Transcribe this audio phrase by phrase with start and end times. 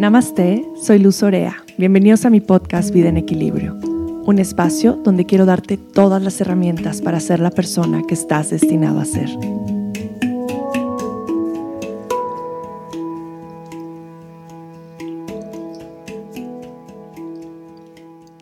[0.00, 1.62] Namaste, soy Luz Orea.
[1.76, 7.02] Bienvenidos a mi podcast Vida en Equilibrio, un espacio donde quiero darte todas las herramientas
[7.02, 9.28] para ser la persona que estás destinado a ser.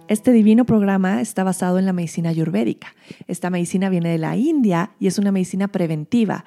[0.07, 2.95] Este divino programa está basado en la medicina ayurvédica.
[3.27, 6.45] Esta medicina viene de la India y es una medicina preventiva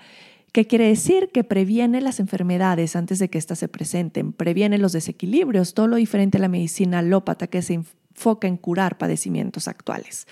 [0.52, 1.30] ¿Qué quiere decir?
[1.30, 5.96] Que previene las enfermedades antes de que éstas se presenten, previene los desequilibrios, todo lo
[5.96, 10.28] diferente a la medicina alópata que se enfoca en curar padecimientos actuales.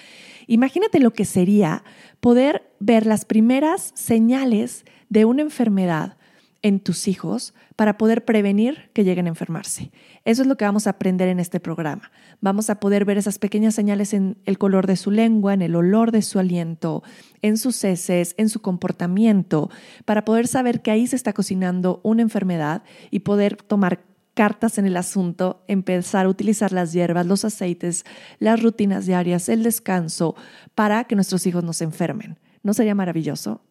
[0.48, 1.84] Imagínate lo que sería
[2.20, 6.18] poder ver las primeras señales de una enfermedad
[6.62, 9.92] en tus hijos para poder prevenir que lleguen a enfermarse.
[10.26, 12.12] Eso es lo que vamos a aprender en este programa.
[12.42, 15.76] Vamos a poder ver esas pequeñas señales en el color de su lengua, en el
[15.76, 17.04] olor de su aliento,
[17.42, 19.70] en sus heces, en su comportamiento,
[20.06, 24.02] para poder saber que ahí se está cocinando una enfermedad y poder tomar
[24.34, 28.06] cartas en el asunto, empezar a utilizar las hierbas, los aceites,
[28.40, 30.36] las rutinas diarias, el descanso,
[30.76, 32.40] para que nuestros hijos no se enfermen.
[32.64, 33.62] ¿No sería maravilloso?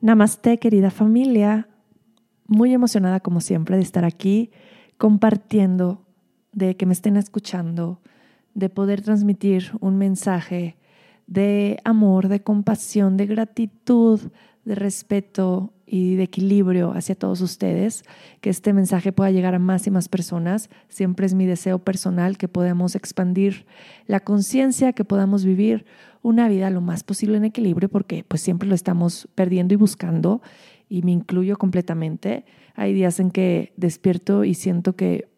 [0.00, 1.66] Namaste, querida familia.
[2.46, 4.52] Muy emocionada como siempre de estar aquí
[4.96, 6.06] compartiendo,
[6.52, 8.00] de que me estén escuchando,
[8.54, 10.76] de poder transmitir un mensaje
[11.26, 14.20] de amor, de compasión, de gratitud,
[14.64, 18.04] de respeto y de equilibrio hacia todos ustedes,
[18.40, 20.70] que este mensaje pueda llegar a más y más personas.
[20.88, 23.66] Siempre es mi deseo personal que podamos expandir
[24.06, 25.86] la conciencia, que podamos vivir
[26.22, 30.42] una vida lo más posible en equilibrio, porque pues siempre lo estamos perdiendo y buscando,
[30.88, 32.44] y me incluyo completamente.
[32.74, 35.28] Hay días en que despierto y siento que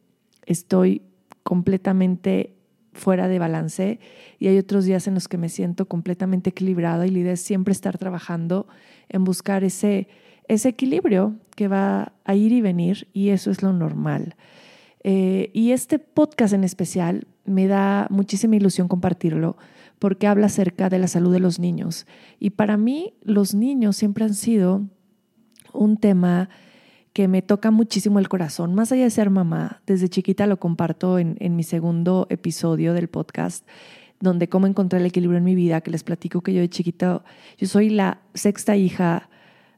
[0.46, 1.02] estoy
[1.42, 2.54] completamente
[2.92, 4.00] fuera de balance
[4.38, 7.40] y hay otros días en los que me siento completamente equilibrada y la idea es
[7.40, 8.66] siempre estar trabajando
[9.08, 10.08] en buscar ese,
[10.48, 14.36] ese equilibrio que va a ir y venir y eso es lo normal.
[15.02, 19.56] Eh, y este podcast en especial me da muchísima ilusión compartirlo
[20.00, 22.06] porque habla acerca de la salud de los niños.
[22.40, 24.88] Y para mí los niños siempre han sido
[25.72, 26.48] un tema
[27.12, 28.74] que me toca muchísimo el corazón.
[28.74, 33.08] Más allá de ser mamá, desde chiquita lo comparto en, en mi segundo episodio del
[33.08, 33.68] podcast,
[34.20, 37.22] donde cómo encontré el equilibrio en mi vida, que les platico que yo de chiquita,
[37.58, 39.28] yo soy la sexta hija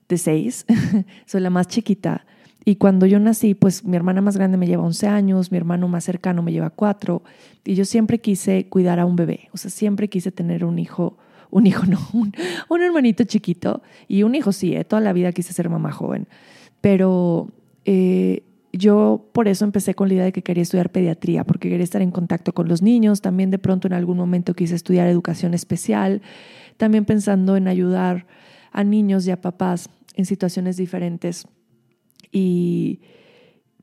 [0.08, 0.66] de seis,
[1.26, 2.24] soy la más chiquita
[2.64, 5.88] y cuando yo nací, pues mi hermana más grande me lleva 11 años, mi hermano
[5.88, 7.22] más cercano me lleva 4,
[7.64, 11.18] y yo siempre quise cuidar a un bebé, o sea, siempre quise tener un hijo,
[11.50, 14.84] un hijo no, un, hermanito chiquito, y un hijo sí, ¿eh?
[14.84, 16.28] toda la vida quise ser mamá joven,
[16.80, 17.48] pero
[17.84, 21.84] eh, yo por eso empecé con la idea de que quería estudiar pediatría, porque quería
[21.84, 25.52] estar en contacto con los niños, también de pronto en algún momento quise estudiar educación
[25.52, 26.22] especial,
[26.76, 28.26] también pensando en ayudar
[28.70, 31.46] a niños y a papás en situaciones diferentes
[32.32, 33.00] y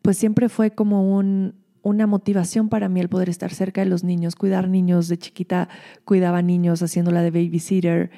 [0.02, 4.04] pues siempre fue como un, una motivación para mí el poder estar cerca de los
[4.04, 5.08] niños, cuidar niños.
[5.08, 5.70] De chiquita
[6.04, 8.12] cuidaba niños haciéndola de babysitter.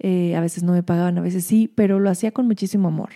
[0.00, 3.10] Eh, a veces no me pagaban, a veces sí, pero lo hacía con muchísimo amor.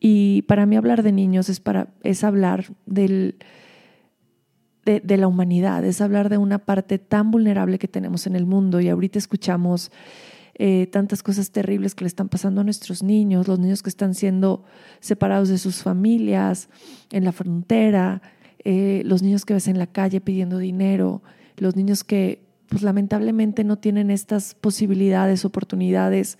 [0.00, 3.36] Y para mí hablar de niños es, para, es hablar del,
[4.84, 8.46] de, de, la humanidad, es hablar de una parte tan vulnerable que tenemos en el
[8.46, 8.80] mundo.
[8.80, 9.92] Y ahorita escuchamos
[10.54, 14.14] eh, tantas cosas terribles que le están pasando a nuestros niños, los niños que están
[14.14, 14.64] siendo
[15.00, 16.68] separados de sus familias
[17.10, 18.20] en la frontera,
[18.64, 21.22] eh, los niños que ves en la calle pidiendo dinero,
[21.56, 26.38] los niños que pues lamentablemente no tienen estas posibilidades, oportunidades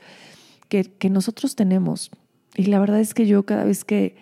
[0.69, 2.11] que, que nosotros tenemos.
[2.55, 4.17] Y la verdad es que yo cada vez que,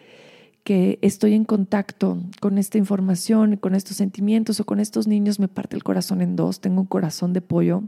[0.62, 5.48] que estoy en contacto con esta información, con estos sentimientos o con estos niños, me
[5.48, 6.60] parte el corazón en dos.
[6.60, 7.84] Tengo un corazón de pollo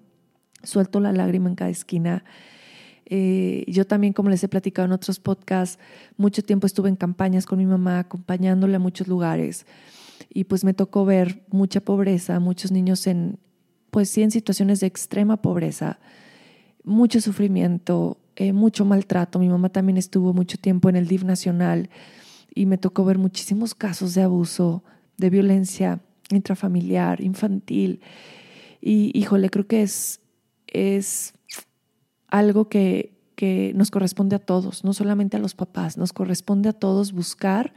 [0.62, 2.24] suelto la lágrima en cada esquina.
[3.06, 5.78] Eh, yo también, como les he platicado en otros podcasts,
[6.16, 9.66] mucho tiempo estuve en campañas con mi mamá, acompañándole a muchos lugares.
[10.32, 13.38] Y pues me tocó ver mucha pobreza, muchos niños en,
[13.90, 15.98] pues sí, en situaciones de extrema pobreza,
[16.84, 19.38] mucho sufrimiento, eh, mucho maltrato.
[19.38, 21.90] Mi mamá también estuvo mucho tiempo en el DIF nacional
[22.54, 24.82] y me tocó ver muchísimos casos de abuso,
[25.18, 26.00] de violencia
[26.30, 28.00] intrafamiliar, infantil.
[28.80, 30.21] Y híjole, creo que es,
[30.72, 31.34] es
[32.28, 36.72] algo que, que nos corresponde a todos, no solamente a los papás, nos corresponde a
[36.72, 37.74] todos buscar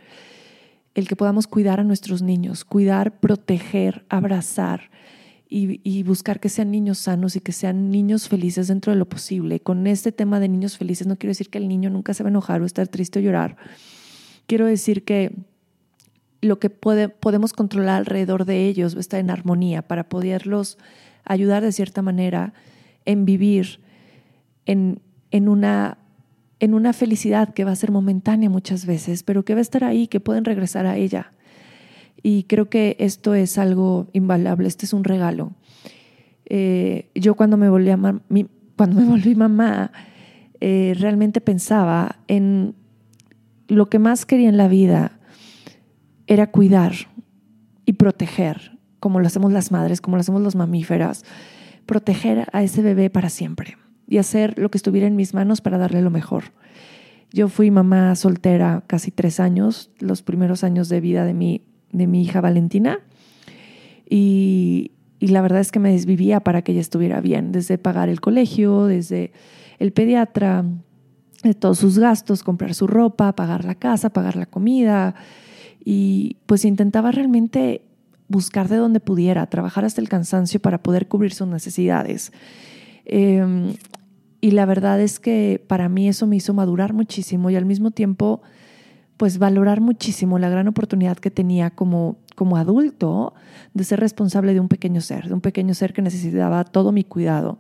[0.96, 4.90] el que podamos cuidar a nuestros niños, cuidar, proteger, abrazar
[5.50, 9.08] y, y, buscar que sean niños sanos y que sean niños felices dentro de lo
[9.08, 9.60] posible.
[9.60, 12.30] Con este tema de niños felices no quiero decir que el niño nunca se va
[12.30, 13.58] a enojar o estar triste o llorar.
[14.48, 15.36] Quiero decir que
[16.42, 20.78] lo que puede, podemos controlar alrededor de ellos está en armonía para poderlos
[21.26, 22.54] ayudar de cierta manera
[23.06, 23.80] en vivir
[24.66, 25.98] en, en, una,
[26.60, 29.84] en una felicidad que va a ser momentánea muchas veces, pero que va a estar
[29.84, 31.32] ahí, que pueden regresar a ella.
[32.22, 35.54] Y creo que esto es algo invaluable, este es un regalo.
[36.46, 37.92] Eh, yo cuando me volví,
[38.76, 39.92] cuando me volví mamá,
[40.60, 42.76] eh, realmente pensaba en
[43.68, 45.20] lo que más quería en la vida
[46.28, 46.94] era cuidar
[47.86, 51.24] y proteger, como lo hacemos las madres, como lo hacemos los mamíferas,
[51.86, 53.78] proteger a ese bebé para siempre
[54.08, 56.46] y hacer lo que estuviera en mis manos para darle lo mejor.
[57.32, 61.62] Yo fui mamá soltera casi tres años, los primeros años de vida de mi,
[61.92, 63.00] de mi hija Valentina,
[64.08, 68.10] y, y la verdad es que me desvivía para que ella estuviera bien, desde pagar
[68.10, 69.32] el colegio, desde
[69.80, 70.64] el pediatra,
[71.44, 75.16] de todos sus gastos, comprar su ropa, pagar la casa, pagar la comida,
[75.84, 77.84] y pues intentaba realmente
[78.28, 82.32] buscar de donde pudiera, trabajar hasta el cansancio para poder cubrir sus necesidades.
[83.06, 83.76] Em,
[84.42, 87.92] y la verdad es que para mí eso me hizo madurar muchísimo y al mismo
[87.92, 88.42] tiempo,
[89.18, 93.34] pues valorar muchísimo la gran oportunidad que tenía como, como adulto
[93.74, 97.04] de ser responsable de un pequeño ser, de un pequeño ser que necesitaba todo mi
[97.04, 97.60] cuidado.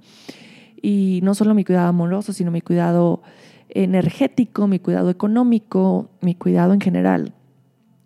[0.81, 3.21] Y no solo mi cuidado amoroso, sino mi cuidado
[3.69, 7.33] energético, mi cuidado económico, mi cuidado en general.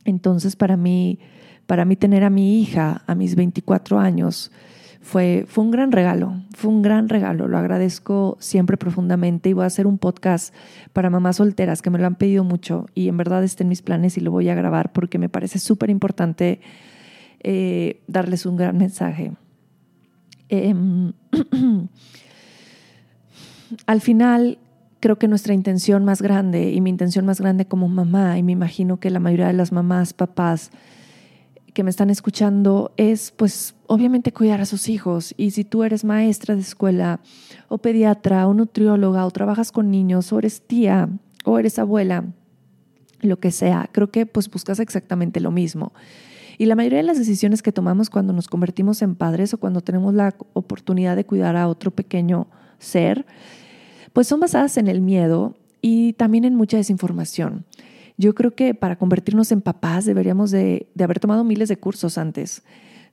[0.05, 1.19] Entonces, para mí,
[1.69, 4.51] para mí tener a mi hija a mis 24 años
[5.01, 9.65] fue, fue un gran regalo, fue un gran regalo, lo agradezco siempre profundamente y voy
[9.65, 10.51] a hacer un podcast
[10.93, 13.83] para mamás solteras que me lo han pedido mucho y en verdad está en mis
[13.83, 16.59] planes y lo voy a grabar porque me parece súper importante
[17.41, 19.33] eh, darles un gran mensaje.
[20.49, 21.13] Em,
[23.85, 24.57] al final,
[25.01, 28.53] creo que nuestra intención más grande y mi intención más grande como mamá, y me
[28.53, 30.71] imagino que la mayoría de las mamás, papás,
[31.73, 35.33] que me están escuchando es, pues, obviamente cuidar a sus hijos.
[35.37, 37.19] Y si tú eres maestra de escuela
[37.67, 41.09] o pediatra o nutrióloga o trabajas con niños o eres tía
[41.45, 42.25] o eres abuela,
[43.21, 45.93] lo que sea, creo que pues buscas exactamente lo mismo.
[46.57, 49.81] Y la mayoría de las decisiones que tomamos cuando nos convertimos en padres o cuando
[49.81, 52.47] tenemos la oportunidad de cuidar a otro pequeño
[52.79, 53.25] ser,
[54.11, 57.65] pues son basadas en el miedo y también en mucha desinformación.
[58.19, 62.63] Yo creo que para convertirnos en papás deberíamos de, haber tomado miles de cursos antes.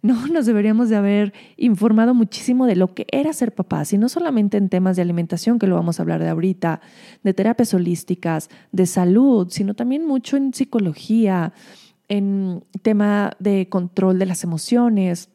[0.03, 4.09] No, nos deberíamos de haber informado muchísimo de lo que era ser papás, y no
[4.09, 6.81] solamente en temas de alimentación, que lo vamos a hablar de ahorita,
[7.23, 11.53] de terapias holísticas, de salud, sino también mucho en psicología,
[12.09, 15.29] en tema de control de las emociones,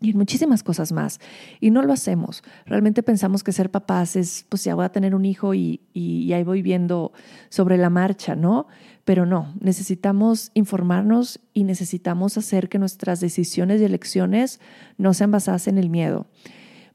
[0.00, 1.20] y en muchísimas cosas más.
[1.60, 2.42] Y no lo hacemos.
[2.64, 6.32] Realmente pensamos que ser papás es, pues ya voy a tener un hijo y, y,
[6.32, 7.12] ahí voy viendo
[7.50, 8.66] sobre la marcha, ¿no?
[9.10, 14.60] Pero no, necesitamos informarnos y necesitamos hacer que nuestras decisiones y elecciones
[14.98, 16.28] no sean basadas en el miedo.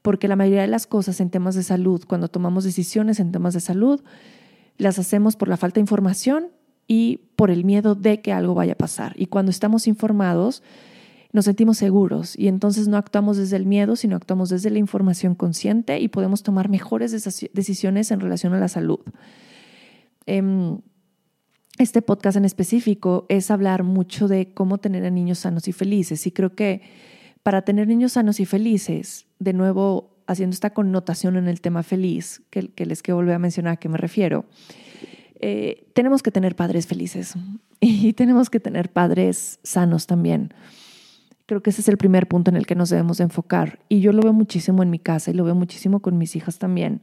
[0.02, 3.54] Porque la mayoría de las cosas en temas de salud, cuando tomamos decisiones en temas
[3.54, 4.02] de salud,
[4.78, 6.48] las hacemos por la falta de información
[6.88, 9.12] y por el miedo de que algo vaya a pasar.
[9.18, 10.64] Y cuando estamos informados,
[11.34, 15.36] nos sentimos seguros y entonces no actuamos desde el miedo, sino actuamos desde la información
[15.36, 17.12] consciente y podemos tomar mejores
[17.52, 19.02] decisiones en relación a la salud.
[20.28, 20.80] Em,
[21.78, 26.26] este podcast en específico es hablar mucho de cómo tener a niños sanos y felices
[26.26, 26.82] y creo que
[27.44, 32.42] para tener niños sanos y felices, de nuevo haciendo esta connotación en el tema feliz,
[32.50, 34.46] que, les quiero volver a mencionar a qué me refiero,
[35.40, 37.36] eh, tenemos que tener padres felices
[37.80, 40.54] y tenemos que tener padres sanos también.
[41.46, 43.78] Creo que ese es el primer punto en el que nos debemos enfocar.
[43.88, 46.58] Y yo lo veo muchísimo en mi casa y lo veo muchísimo con mis hijas
[46.58, 47.02] también.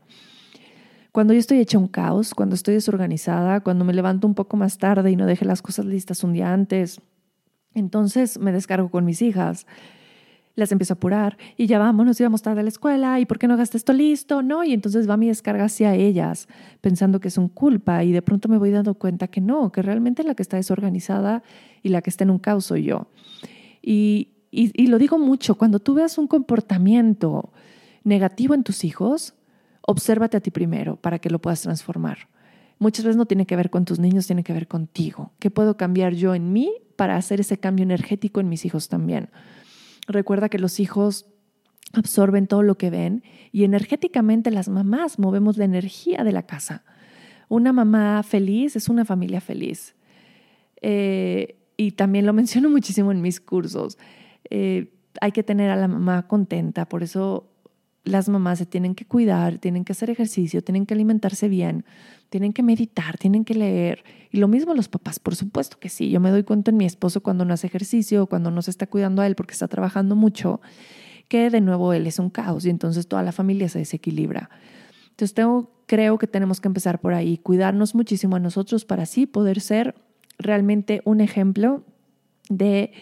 [1.12, 4.78] Cuando yo estoy hecha un caos, cuando estoy desorganizada, cuando me levanto un poco más
[4.78, 7.02] tarde y no deje las cosas listas un día antes,
[7.74, 9.66] entonces me descargo con mis hijas.
[10.54, 13.38] Las empiezo a apurar y ya vamos, nos íbamos tarde a la escuela y ¿por
[13.38, 14.42] qué no gasté esto listo?
[14.42, 16.48] No, y entonces va mi descarga hacia ellas,
[16.80, 19.82] pensando que es un culpa y de pronto me voy dando cuenta que no, que
[19.82, 21.42] realmente la que está desorganizada
[21.82, 23.08] y la que está en un caos soy yo.
[23.82, 27.52] Y, y, lo digo mucho, cuando tú veas un comportamiento
[28.04, 29.34] negativo en tus hijos,
[29.86, 32.28] obsérvate a ti primero para que lo puedas transformar.
[32.78, 35.32] Muchas veces no tiene que ver con tus niños, tiene que ver contigo.
[35.38, 39.30] ¿Qué puedo cambiar yo en mí para hacer ese cambio energético en mis hijos también?
[40.08, 41.26] Recuerda que los hijos
[41.92, 43.22] absorben todo lo que ven
[43.52, 46.84] y energéticamente las mamás movemos la energía de la casa.
[47.48, 49.94] Una mamá feliz es una familia feliz.
[50.80, 53.98] Eh, y también lo menciono muchísimo en mis cursos.
[54.50, 57.51] Eh, hay que tener a la mamá contenta, por eso
[58.04, 61.84] las mamás se tienen que cuidar, tienen que hacer ejercicio, tienen que alimentarse bien,
[62.30, 64.04] tienen que meditar, tienen que leer.
[64.30, 66.10] Y lo mismo los papás, por supuesto que sí.
[66.10, 68.86] Yo me doy cuenta en mi esposo cuando no hace ejercicio, cuando no se está
[68.86, 70.60] cuidando a él porque está trabajando mucho,
[71.28, 74.50] que de nuevo él es un caos y entonces toda la familia se desequilibra.
[75.10, 75.36] Entonces
[75.86, 79.94] creo que tenemos que empezar por ahí, cuidarnos muchísimo a nosotros para así poder ser
[80.38, 81.84] realmente un ejemplo
[82.48, 82.92] de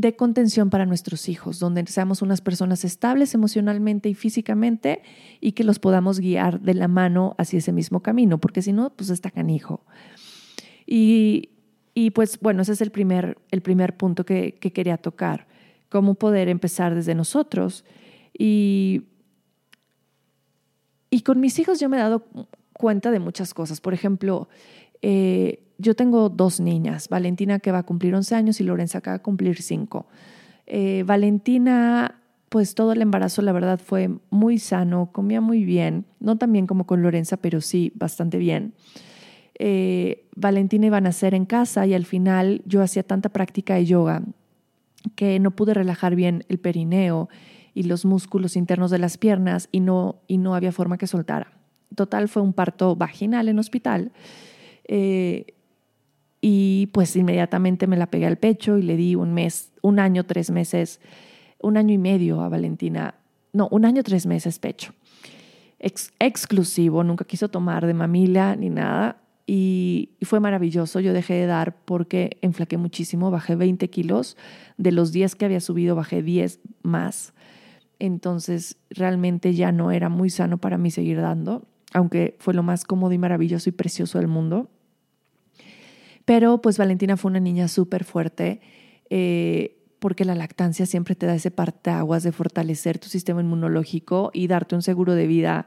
[0.00, 5.02] de contención para nuestros hijos, donde seamos unas personas estables emocionalmente y físicamente
[5.40, 8.90] y que los podamos guiar de la mano hacia ese mismo camino, porque si no,
[8.90, 9.84] pues está canijo.
[10.86, 11.50] Y,
[11.94, 15.46] y pues bueno, ese es el primer, el primer punto que, que quería tocar,
[15.90, 17.84] cómo poder empezar desde nosotros.
[18.36, 19.02] Y,
[21.10, 22.26] y con mis hijos yo me he dado
[22.72, 23.82] cuenta de muchas cosas.
[23.82, 24.48] Por ejemplo,
[25.02, 29.10] eh, yo tengo dos niñas, Valentina que va a cumplir 11 años y Lorenza que
[29.10, 30.06] va a cumplir 5.
[30.66, 36.36] Eh, Valentina, pues todo el embarazo la verdad fue muy sano, comía muy bien, no
[36.36, 38.74] tan bien como con Lorenza, pero sí bastante bien.
[39.58, 43.86] Eh, Valentina iba a nacer en casa y al final yo hacía tanta práctica de
[43.86, 44.22] yoga
[45.14, 47.28] que no pude relajar bien el perineo
[47.74, 51.52] y los músculos internos de las piernas y no, y no había forma que soltara.
[51.94, 54.12] Total fue un parto vaginal en hospital.
[54.84, 55.46] Eh,
[56.40, 60.24] y pues inmediatamente me la pegué al pecho y le di un mes, un año,
[60.24, 61.00] tres meses,
[61.60, 63.14] un año y medio a Valentina.
[63.52, 64.92] No, un año, tres meses pecho.
[65.78, 69.16] exclusivo, nunca quiso tomar de mamila ni nada.
[69.46, 71.00] Y, y, fue maravilloso.
[71.00, 74.36] Yo dejé de dar porque enflaqué muchísimo, bajé 20 kilos.
[74.76, 77.34] De los 10 que había subido, bajé 10 más.
[77.98, 82.84] Entonces, realmente ya no era muy sano para mí seguir dando, aunque fue lo más
[82.84, 84.70] cómodo y maravilloso y precioso del mundo.
[86.30, 88.60] Pero pues Valentina fue una niña súper fuerte,
[89.10, 94.46] eh, porque la lactancia siempre te da ese parteaguas de fortalecer tu sistema inmunológico y
[94.46, 95.66] darte un seguro de vida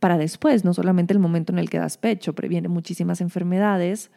[0.00, 4.10] para después, no solamente el momento en el que das pecho, previene muchísimas enfermedades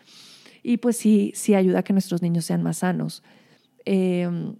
[0.61, 3.23] y pues sí, sí ayuda a que nuestros niños sean más sanos.
[3.85, 4.55] Em,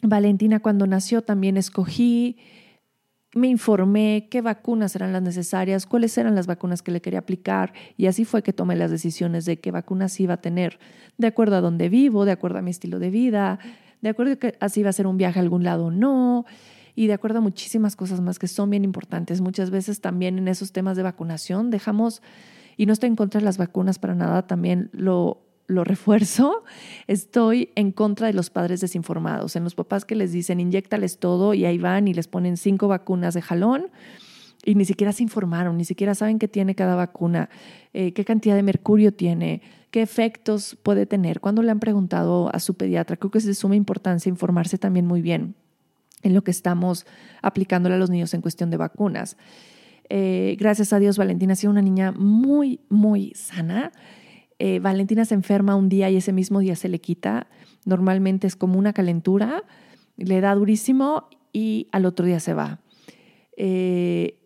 [0.00, 2.38] Valentina cuando nació también escogí
[3.34, 7.72] me informé qué vacunas eran las necesarias, cuáles eran las vacunas que le quería aplicar
[7.96, 10.78] y así fue que tomé las decisiones de qué vacunas iba a tener,
[11.16, 13.60] de acuerdo a dónde vivo, de acuerdo a mi estilo de vida,
[14.00, 16.44] de acuerdo a que así iba a ser un viaje a algún lado o no
[16.96, 19.40] y de acuerdo a muchísimas cosas más que son bien importantes.
[19.40, 22.22] Muchas veces también en esos temas de vacunación dejamos,
[22.76, 26.64] y no estoy en contra de las vacunas para nada, también lo lo refuerzo,
[27.06, 31.54] estoy en contra de los padres desinformados, en los papás que les dicen inyectales todo
[31.54, 33.86] y ahí van y les ponen cinco vacunas de jalón
[34.64, 37.48] y ni siquiera se informaron, ni siquiera saben qué tiene cada vacuna,
[37.94, 41.40] eh, qué cantidad de mercurio tiene, qué efectos puede tener.
[41.40, 45.06] Cuando le han preguntado a su pediatra, creo que es de suma importancia informarse también
[45.06, 45.54] muy bien
[46.22, 47.06] en lo que estamos
[47.40, 49.38] aplicándole a los niños en cuestión de vacunas.
[50.10, 53.92] Eh, gracias a Dios, Valentina ha sido una niña muy, muy sana
[54.60, 57.46] eh, Valentina se enferma un día y ese mismo día se le quita.
[57.86, 59.64] Normalmente es como una calentura,
[60.18, 62.80] le da durísimo y al otro día se va.
[63.56, 64.38] Eh,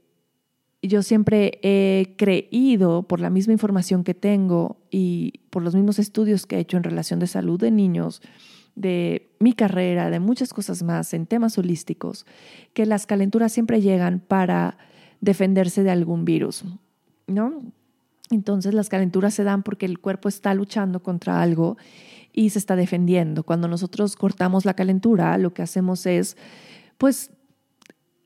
[0.82, 6.46] yo siempre he creído, por la misma información que tengo y por los mismos estudios
[6.46, 8.22] que he hecho en relación de salud de niños,
[8.76, 12.24] de mi carrera, de muchas cosas más en temas holísticos,
[12.72, 14.78] que las calenturas siempre llegan para
[15.20, 16.64] defenderse de algún virus,
[17.26, 17.62] ¿no?
[18.30, 21.76] Entonces las calenturas se dan porque el cuerpo está luchando contra algo
[22.32, 23.44] y se está defendiendo.
[23.44, 26.36] Cuando nosotros cortamos la calentura, lo que hacemos es,
[26.98, 27.30] pues,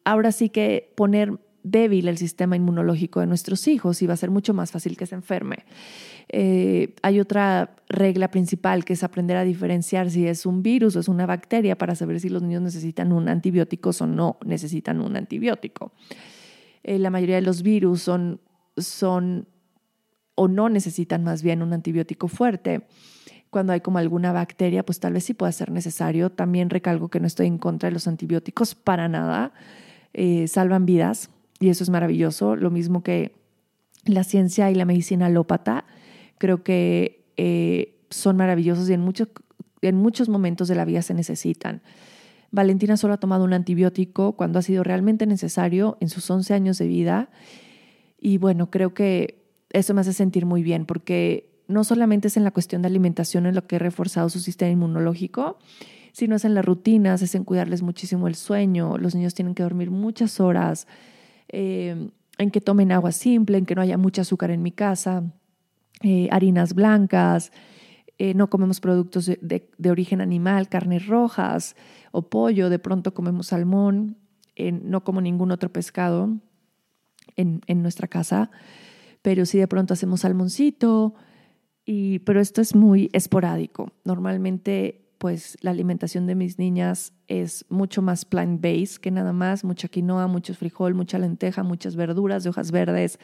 [0.04, 4.30] ahora sí que poner débil el sistema inmunológico de nuestros hijos y va a ser
[4.30, 5.66] mucho más fácil que se enferme.
[6.30, 11.00] Eh, hay otra regla principal que es aprender a diferenciar si es un virus o
[11.00, 15.16] es una bacteria para saber si los niños necesitan un antibiótico o no necesitan un
[15.16, 15.92] antibiótico.
[16.82, 18.40] Eh, la mayoría de los virus son,
[18.76, 19.48] son
[20.38, 22.82] o no necesitan más bien un antibiótico fuerte.
[23.50, 26.30] Cuando hay como alguna bacteria, pues tal vez sí pueda ser necesario.
[26.30, 29.52] También recalco que no estoy en contra de los antibióticos para nada.
[30.14, 32.54] Eh, salvan vidas y eso es maravilloso.
[32.54, 33.34] Lo mismo que
[34.04, 35.86] la ciencia y la medicina alópata,
[36.38, 39.28] creo que eh, son maravillosos y en muchos,
[39.82, 41.82] en muchos momentos de la vida se necesitan.
[42.52, 46.78] Valentina solo ha tomado un antibiótico cuando ha sido realmente necesario en sus 11 años
[46.78, 47.28] de vida.
[48.20, 49.37] Y bueno, creo que
[49.70, 53.46] eso me hace sentir muy bien porque no solamente es en la cuestión de alimentación
[53.46, 55.58] en lo que he reforzado su sistema inmunológico,
[56.12, 58.96] sino es en las rutinas, es en cuidarles muchísimo el sueño.
[58.96, 60.88] Los niños tienen que dormir muchas horas,
[61.48, 65.24] eh, en que tomen agua simple, en que no haya mucho azúcar en mi casa,
[66.02, 67.52] eh, harinas blancas,
[68.18, 71.76] eh, no comemos productos de, origen animal, carnes rojas
[72.10, 74.16] o pollo, de pronto comemos salmón,
[74.56, 76.36] no como ningún otro pescado
[77.36, 78.50] en, en nuestra casa
[79.22, 81.14] pero si de pronto hacemos salmoncito,
[81.84, 83.92] y, pero esto es muy esporádico.
[84.04, 89.88] Normalmente, pues la alimentación de mis niñas es mucho más plant-based que nada más, mucha
[89.88, 93.18] quinoa, mucho frijol, mucha lenteja, muchas verduras de hojas verdes,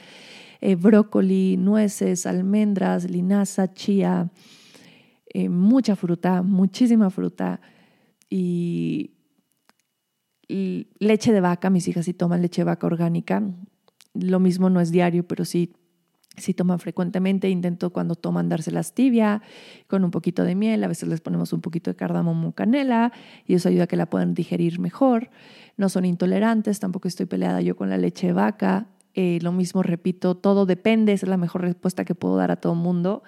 [0.62, 4.30] eh, brócoli, nueces, almendras, linaza, chía,
[5.26, 7.60] eh, mucha fruta, muchísima fruta.
[8.30, 9.10] y,
[10.98, 13.42] leche de vaca, mis hijas sí toman leche de vaca orgánica.
[14.14, 15.74] Lo mismo no es diario, pero sí,
[16.36, 17.48] sí toman frecuentemente.
[17.48, 19.42] Intento cuando toman dárselas tibia,
[19.86, 20.82] con un poquito de miel.
[20.84, 23.12] A veces les ponemos un poquito de cardamomo canela
[23.46, 25.30] y eso ayuda a que la puedan digerir mejor.
[25.76, 28.88] No son intolerantes, tampoco estoy peleada yo con la leche de vaca.
[29.14, 32.56] Eh, lo mismo repito, todo depende, esa es la mejor respuesta que puedo dar a
[32.56, 33.22] todo mundo.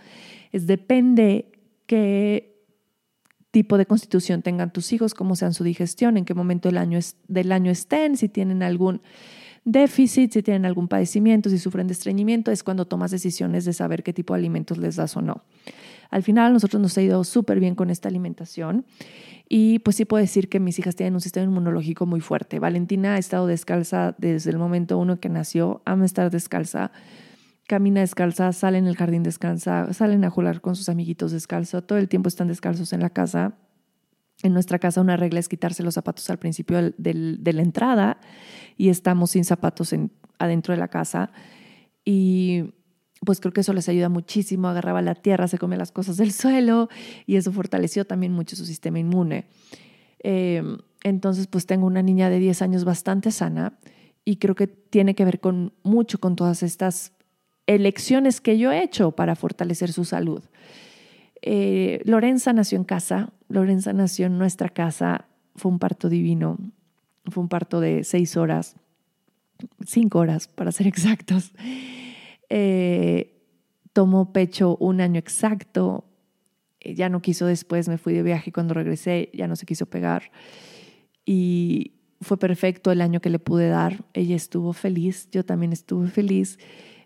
[0.53, 1.53] Es depende
[1.87, 2.57] qué
[3.53, 6.99] tipo de constitución tengan tus hijos, cómo sean su digestión, en qué momento del año,
[7.29, 9.01] del año estén, si tienen algún
[9.67, 14.03] déficit, si tienen algún padecimiento, si sufren de estreñimiento, es cuando tomas decisiones de saber
[14.03, 15.43] qué tipo de alimentos les das o no.
[16.09, 18.87] Al final, nosotros nos ha ido súper bien con esta alimentación
[19.49, 22.61] y pues sí puedo decir que mis hijas tienen un sistema inmunológico muy fuerte.
[22.61, 26.93] Valentina ha estado descalza desde el momento uno que nació, ama estar descalza,
[27.67, 31.99] camina descalza, sale en el jardín descalza, salen a jugar con sus amiguitos descalzo, todo
[31.99, 33.57] el tiempo están descalzos en la casa.
[34.43, 38.19] En nuestra casa una regla es quitarse los zapatos al principio de la entrada
[38.77, 39.95] y estamos sin zapatos
[40.39, 41.33] adentro de la casa.
[42.05, 42.75] Y
[43.25, 46.33] pues creo que eso les ayuda muchísimo, agarraba la tierra, se come las cosas del
[46.33, 46.89] suelo
[47.27, 49.47] y eso fortaleció también mucho su sistema inmune.
[50.19, 53.79] Em, entonces, pues tengo una niña de 10 años bastante sana
[54.25, 57.13] y creo que tiene que ver con mucho con todas estas
[57.67, 60.43] elecciones que yo he hecho para fortalecer su salud.
[61.43, 66.59] Eh, Lorenza nació en casa, Lorenza nació en nuestra casa, fue un parto divino,
[67.27, 68.77] fue un parto de seis horas,
[69.85, 71.53] cinco horas para ser exactos.
[72.49, 73.43] Eh,
[73.93, 76.05] tomó pecho un año exacto,
[76.81, 79.87] eh, ya no quiso después, me fui de viaje cuando regresé ya no se quiso
[79.87, 80.31] pegar.
[81.25, 84.05] Y fue perfecto el año que le pude dar.
[84.15, 86.59] Ella estuvo feliz, yo también estuve feliz.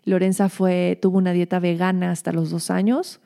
[0.03, 3.21] Lorenza tuvo una dieta vegana hasta los dos años,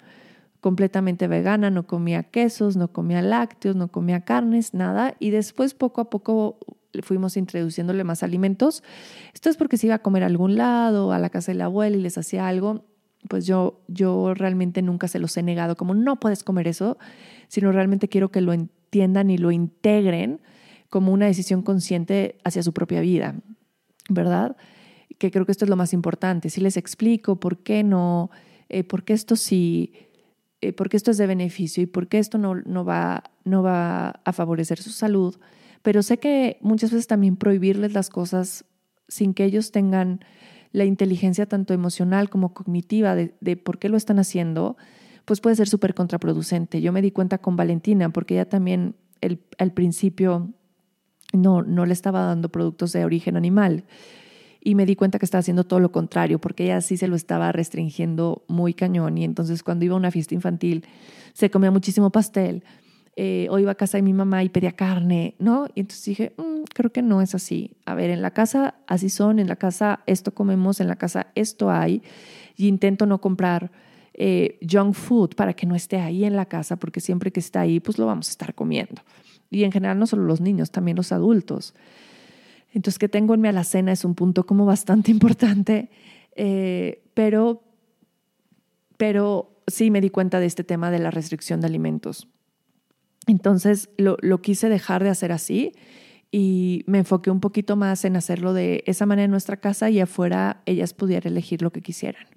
[0.65, 5.13] completamente vegana, no comía quesos, no comía lácteos, no comía carnes, nada.
[5.19, 6.57] Y después poco a poco
[7.03, 8.81] fuimos introduciéndole más alimentos.
[9.35, 11.65] Esto es porque se iba a comer a algún lado, a la casa de la
[11.65, 12.83] abuela y les hacía algo,
[13.29, 16.97] pues yo, yo realmente nunca se los he negado, como no puedes comer eso,
[17.47, 20.41] sino realmente quiero que lo entiendan y lo integren
[20.89, 23.35] como una decisión consciente hacia su propia vida,
[24.09, 24.57] ¿verdad?
[25.19, 26.49] Que creo que esto es lo más importante.
[26.49, 28.31] Si les explico por qué no,
[28.67, 29.93] eh, por qué esto sí,
[30.67, 33.61] eh, por qué esto es de beneficio y por qué esto no, no, va, no
[33.61, 35.37] va a favorecer su salud,
[35.81, 38.65] pero sé que muchas veces también prohibirles las cosas
[39.07, 40.21] sin que ellos tengan
[40.71, 44.75] la inteligencia tanto emocional como cognitiva de, por qué lo están haciendo,
[45.23, 46.81] pues puede ser súper contraproducente.
[46.81, 50.51] Yo me di cuenta con Valentina porque ella también el, al principio
[51.31, 53.85] no, no le estaba dando productos de origen animal
[54.65, 57.15] y me di cuenta que estaba haciendo todo lo contrario, porque ella sí se lo
[57.15, 60.83] estaba restringiendo muy cañón y entonces cuando iba a una fiesta infantil
[61.33, 62.63] se comía muchísimo pastel,
[63.15, 65.67] eh, o iba a casa de mi mamá y pedía carne, ¿no?
[65.75, 67.77] Y entonces dije, mm, creo que no es así.
[67.85, 71.27] A ver, en la casa así son, en la casa esto comemos, en la casa
[71.35, 72.01] esto hay,
[72.57, 73.71] y intento no comprar
[74.15, 77.61] eh, junk food para que no esté ahí en la casa, porque siempre que está
[77.61, 79.03] ahí, pues lo vamos a estar comiendo.
[79.51, 81.75] Y en general no solo los niños, también los adultos.
[82.75, 85.89] Entonces, que tengo en mi alacena es un punto como bastante importante,
[86.35, 87.63] eh, pero,
[88.97, 92.27] pero sí me di cuenta de este tema de la restricción de alimentos.
[93.27, 95.71] Entonces lo, quise dejar de hacer así
[96.31, 100.01] y me enfoqué un poquito más en hacerlo de esa manera en nuestra casa y
[100.01, 102.27] afuera ellas pudieran elegir lo que quisieran.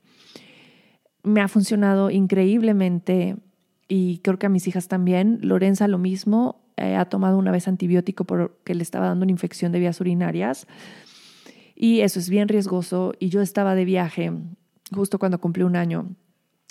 [1.24, 3.37] Me ha funcionado increíblemente
[3.88, 5.40] y creo que a mis hijas también.
[5.42, 9.72] Lorenza lo mismo, eh, ha tomado una vez antibiótico porque le estaba dando una infección
[9.72, 10.66] de vías urinarias
[11.74, 14.32] y eso es bien riesgoso y yo estaba de viaje
[14.92, 16.08] justo cuando cumplí un año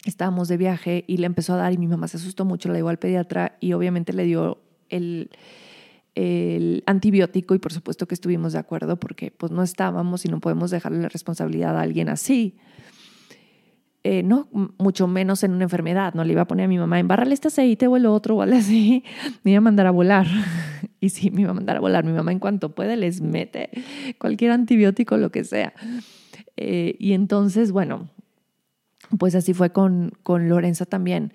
[0.06, 2.76] estábamos de viaje y le empezó a dar y mi mamá se asustó mucho, la
[2.76, 5.30] llevó al pediatra y obviamente le dio el,
[6.16, 10.40] el antibiótico y por supuesto que estuvimos de acuerdo porque pues no estábamos y no
[10.40, 12.58] podemos dejarle la responsabilidad a alguien así.
[14.10, 16.98] Eh, no, mucho menos en una enfermedad, no le iba a poner a mi mamá,
[16.98, 19.04] embarrale este aceite o el otro o algo así,
[19.44, 20.26] me iba a mandar a volar.
[21.02, 22.06] Y sí, me iba a mandar a volar.
[22.06, 23.70] Mi mamá en cuanto puede les mete
[24.18, 25.74] cualquier antibiótico, lo que sea.
[26.56, 28.10] Eh, y entonces, bueno,
[29.20, 31.34] pues así fue con, con Lorenza también.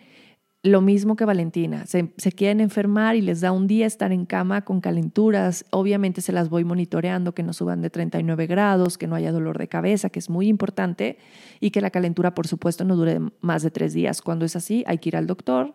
[0.65, 4.63] Lo mismo que Valentina, se, quieren enfermar y les da un día estar en cama
[4.63, 5.65] con calenturas.
[5.71, 9.59] Obviamente se las voy monitoreando, que no suban de 39 grados, que no haya dolor
[9.59, 11.19] de cabeza, que es muy importante,
[11.59, 14.23] y que la calentura, por supuesto, no dure más de tres días.
[14.23, 15.75] Cuando es así, hay que ir al doctor.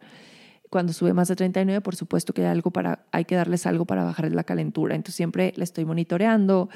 [0.69, 3.83] Cuando sube más de 39, por supuesto que hay, algo para, hay que darles algo
[3.83, 4.95] para bajar la calentura.
[4.95, 6.69] Entonces siempre le estoy monitoreando,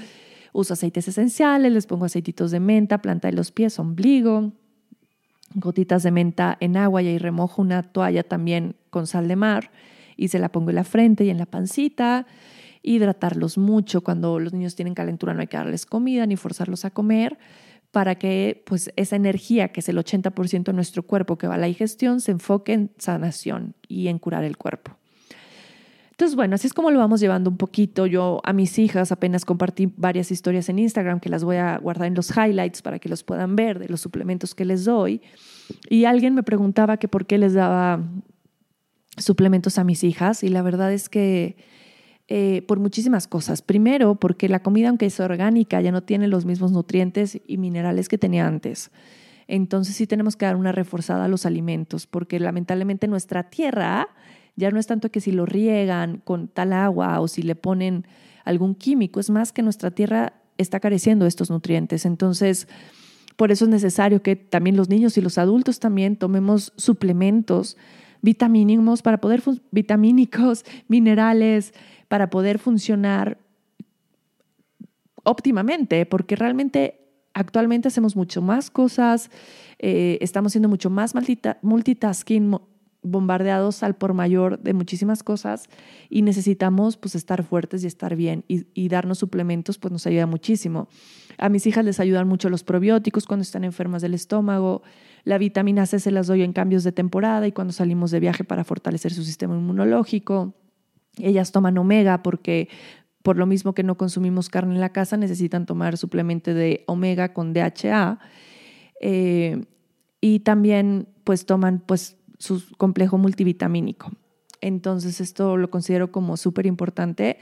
[0.52, 4.52] uso aceites esenciales, les pongo aceititos de menta, planta de los pies, ombligo
[5.56, 9.72] gotitas de menta en agua y ahí remojo una toalla también con sal de mar
[10.18, 12.28] y se la pongo en la frente y en la pancita.
[12.84, 14.02] Hidratarlos mucho.
[14.02, 17.38] Cuando los niños tienen calentura no hay que darles comida ni forzarlos a comer
[17.92, 21.58] para que pues esa energía, que es el 80% de nuestro cuerpo que va a
[21.58, 25.01] la digestión, se enfoque en sanación y en curar el cuerpo.
[26.22, 28.06] Entonces, bueno, así es como lo vamos llevando un poquito.
[28.06, 32.10] Yo a mis hijas apenas compartí varias historias en Instagram que las voy a guardar
[32.10, 35.24] en los highlights para que los puedan ver de los suplementos que les doy.
[35.90, 38.04] Y alguien me preguntaba que por qué les daba
[39.18, 41.58] suplementos a mis hijas y la verdad es que
[42.28, 43.64] eh, por muchísimas cosas.
[43.64, 48.10] Primero, porque la comida, aunque es orgánica, ya no tiene los mismos nutrientes y minerales
[48.10, 48.92] que tenía antes.
[49.48, 54.08] Entonces sí tenemos que dar una reforzada a los alimentos, porque lamentablemente nuestra tierra
[54.62, 58.06] ya no es tanto que si lo riegan con tal agua o si le ponen
[58.46, 62.06] algún químico, es más que nuestra tierra está careciendo de estos nutrientes.
[62.06, 62.68] Entonces,
[63.36, 67.76] por eso es necesario que también los niños y los adultos también tomemos suplementos
[68.22, 71.74] vitamínicos para poder vitamínicos, minerales,
[72.08, 73.40] para poder funcionar
[75.24, 77.00] óptimamente, porque realmente
[77.34, 79.32] actualmente hacemos mucho más cosas,
[79.80, 81.16] eh, estamos siendo mucho más
[81.62, 82.60] multitasking,
[83.04, 85.68] bombardeados al por mayor de muchísimas cosas
[86.10, 90.28] y necesitamos pues estar fuertes y estar bien y, y, darnos suplementos pues nos ayuda
[90.28, 90.88] muchísimo.
[91.38, 94.84] A mis hijas les ayudan mucho los probióticos cuando están enfermas del estómago,
[95.24, 98.44] la vitamina C se las doy en cambios de temporada y cuando salimos de viaje
[98.44, 100.54] para fortalecer su sistema inmunológico.
[101.18, 102.70] Ellas toman omega porque
[103.22, 107.34] por lo mismo que no consumimos carne en la casa, necesitan tomar suplemento de omega
[107.34, 108.20] con DHA.
[109.00, 109.66] Eh,
[110.22, 114.12] y también pues toman pues su complejo multivitamínico.
[114.60, 117.38] Entonces esto lo considero como súper importante.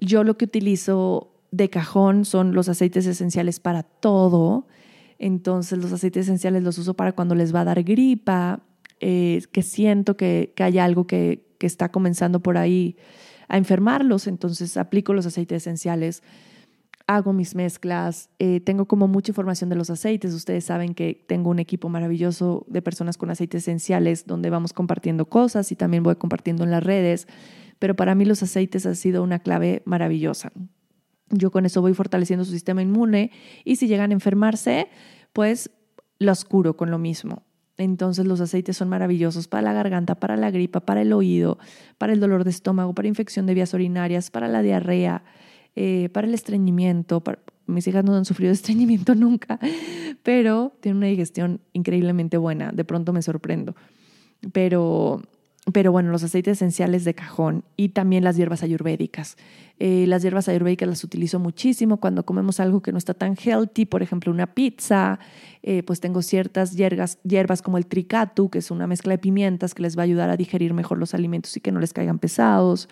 [0.00, 4.66] Yo lo que utilizo de cajón son los aceites esenciales para todo.
[5.18, 8.60] Entonces los aceites esenciales los uso para cuando les va a dar gripa,
[9.00, 12.96] eh, que siento que, que hay algo que, que está comenzando por ahí
[13.48, 16.22] a enfermarlos, entonces aplico los aceites esenciales,
[17.06, 21.50] hago mis mezclas, eh, tengo como mucha información de los aceites, ustedes saben que tengo
[21.50, 26.16] un equipo maravilloso de personas con aceites esenciales donde vamos compartiendo cosas y también voy
[26.16, 27.28] compartiendo en las redes,
[27.78, 30.50] pero para mí los aceites han sido una clave maravillosa.
[31.30, 33.30] Yo con eso voy fortaleciendo su sistema inmune
[33.64, 34.88] y si llegan a enfermarse,
[35.32, 35.70] pues
[36.18, 37.44] los curo con lo mismo.
[37.78, 41.58] Entonces los aceites son maravillosos para la garganta, para la gripa, para el oído,
[41.98, 45.24] para el dolor de estómago, para infección de vías urinarias, para la diarrea,
[45.76, 47.22] eh, para el estreñimiento.
[47.66, 49.60] Mis hijas no han sufrido de estreñimiento nunca,
[50.22, 52.72] pero tienen una digestión increíblemente buena.
[52.72, 53.76] De pronto me sorprendo.
[54.52, 55.22] Pero
[55.72, 59.36] pero bueno, los aceites esenciales de cajón y también las hierbas ayurvédicas.
[59.80, 63.84] Eh, las hierbas ayurvédicas las utilizo muchísimo cuando comemos algo que no está tan healthy,
[63.84, 65.18] por ejemplo una pizza,
[65.64, 69.74] eh, pues tengo ciertas hierbas, hierbas como el tricatu, que es una mezcla de pimientas
[69.74, 72.20] que les va a ayudar a digerir mejor los alimentos y que no les caigan
[72.20, 72.88] pesados.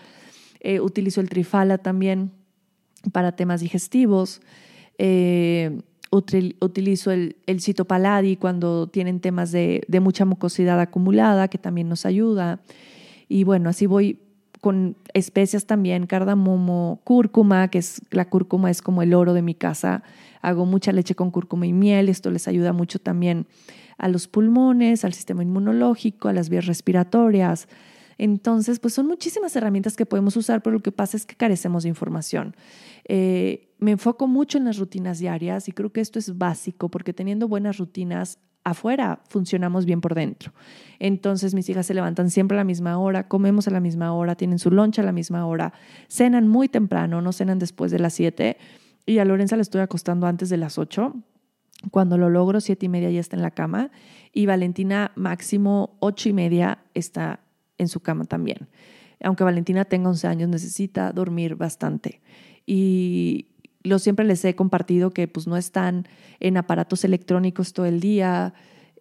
[0.81, 2.33] Utilizo el trifala también
[3.13, 4.41] para temas digestivos
[6.61, 12.07] utilizo el, el citopaladi cuando tienen temas de, de, mucha mucosidad acumulada, que también nos
[12.07, 12.61] ayuda.
[13.29, 14.21] Y bueno, así voy
[14.61, 19.55] con especias también, cardamomo, cúrcuma, que es la cúrcuma es como el oro de mi
[19.55, 20.03] casa.
[20.41, 23.47] Hago mucha leche con cúrcuma y miel, esto les ayuda mucho también
[23.99, 27.69] a los pulmones, al sistema inmunológico, a las vías respiratorias.
[28.19, 31.83] Entonces, pues son muchísimas herramientas que podemos usar, pero lo que pasa es que carecemos
[31.83, 32.57] de información.
[33.07, 37.13] Eh, me enfoco mucho en las rutinas diarias y creo que esto es básico porque
[37.13, 40.53] teniendo buenas rutinas afuera funcionamos bien por dentro.
[40.99, 44.35] Entonces mis hijas se levantan siempre a la misma hora, comemos a la misma hora,
[44.35, 45.75] tienen su loncha a la misma hora,
[46.09, 48.57] cenan muy temprano, no cenan después de las 7
[49.07, 51.15] y a Lorenza le estoy acostando antes de las 8.
[51.91, 53.91] Cuando lo logro, siete y media ya está en la cama
[54.33, 57.41] y Valentina máximo ocho y media está
[57.79, 58.69] en su cama también.
[59.23, 62.21] Aunque Valentina tenga 11 años, necesita dormir bastante.
[62.67, 63.49] Y
[63.83, 66.09] lo siempre les he compartido que pues no están
[66.41, 68.55] en aparatos electrónicos todo el día.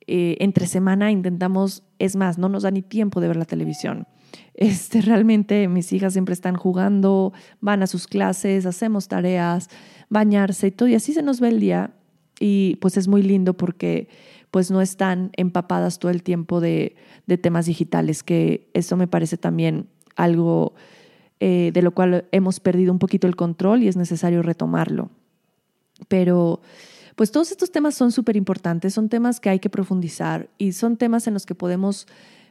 [0.05, 4.07] Eh, entre semana intentamos, es más, no nos da ni tiempo de ver la televisión.
[4.53, 9.69] Este, realmente mis hijas siempre están jugando, van a sus clases, hacemos tareas,
[10.09, 11.95] bañarse y todo, y así se nos ve el día.
[12.39, 14.09] Y pues es muy lindo porque
[14.53, 19.35] pues no están empapadas todo el tiempo de, de temas digitales, que eso me parece
[19.35, 20.75] también algo
[21.39, 25.09] eh, de lo cual hemos perdido un poquito el control y es necesario retomarlo.
[26.07, 26.61] Pero
[27.15, 30.97] pues todos estos temas son súper importantes, son temas que hay que profundizar y son
[30.97, 32.05] temas en los que podemos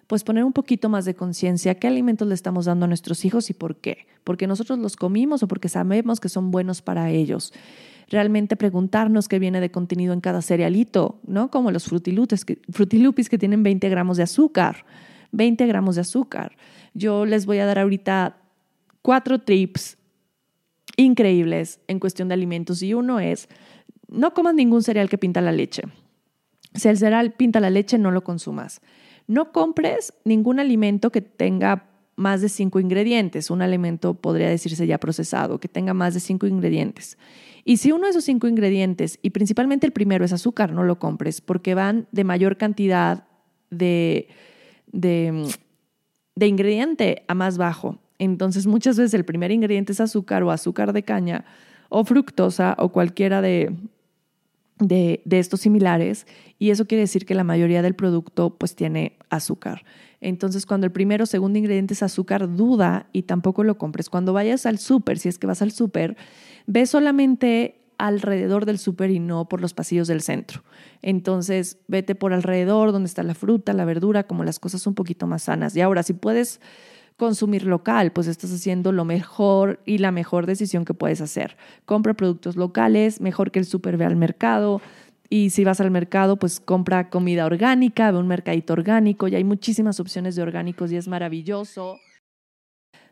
[0.08, 3.48] pues poner un poquito más de conciencia qué alimentos le estamos dando a nuestros hijos
[3.48, 4.08] y por qué.
[4.24, 7.52] Porque nosotros los comimos o porque sabemos que son buenos para ellos.
[8.12, 11.50] Realmente preguntarnos qué viene de contenido en cada cerealito, ¿no?
[11.50, 12.58] Como los frutilupis que,
[13.28, 14.84] que tienen 20 gramos de azúcar
[15.32, 16.56] 20 gramos de azúcar.
[16.94, 18.36] Yo les voy a dar ahorita
[19.00, 19.98] cuatro tips
[20.96, 23.48] increíbles en cuestión de alimentos y uno es,
[24.08, 25.82] no comas ningún cereal que pinta la leche.
[26.74, 28.80] Si el cereal pinta la leche, no lo consumas.
[29.26, 33.50] No compres ningún alimento que tenga más de cinco ingredientes.
[33.50, 37.18] Un alimento podría decirse ya procesado, que tenga más de cinco ingredientes.
[37.64, 40.98] Y si uno de esos cinco ingredientes, y principalmente el primero es azúcar, no lo
[40.98, 43.24] compres, porque van de mayor cantidad
[43.70, 44.28] de,
[44.90, 45.48] de,
[46.34, 47.98] de ingrediente a más bajo.
[48.18, 51.44] Entonces muchas veces el primer ingrediente es azúcar o azúcar de caña
[51.88, 53.76] o fructosa o cualquiera de,
[54.78, 56.26] de, estos similares
[56.58, 59.84] y eso quiere decir que la mayoría del producto pues tiene azúcar.
[60.22, 64.08] Entonces cuando el primero o segundo ingrediente es azúcar, duda y tampoco lo compres.
[64.08, 66.16] Cuando vayas al súper, si es que vas al súper,
[66.66, 70.62] ve solamente alrededor del súper y no por los pasillos del centro.
[71.02, 75.26] Entonces, vete por alrededor donde está la fruta, la verdura, como las cosas un poquito
[75.26, 75.76] más sanas.
[75.76, 76.60] Y ahora, si puedes
[77.16, 81.56] consumir local, pues estás haciendo lo mejor y la mejor decisión que puedes hacer.
[81.84, 84.80] Compra productos locales, mejor que el súper ve al mercado.
[85.32, 89.44] Y si vas al mercado, pues compra comida orgánica, ve un mercadito orgánico y hay
[89.44, 91.96] muchísimas opciones de orgánicos y es maravilloso.